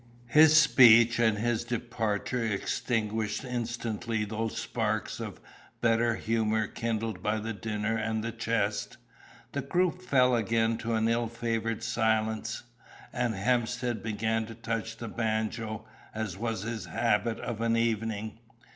[0.29, 5.39] His speech and his departure extinguished instantly those sparks of
[5.79, 8.97] better humour kindled by the dinner and the chest.
[9.51, 12.63] The group fell again to an ill favoured silence,
[13.13, 18.39] and Hemstead began to touch the banjo, as was his habit of an evening.